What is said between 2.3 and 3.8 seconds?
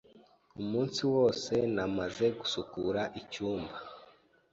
gusukura icyumba.